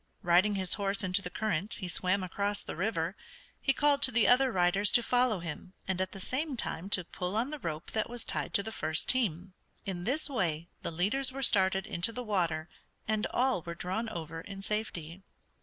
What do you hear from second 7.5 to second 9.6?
the rope that was tied to the first team.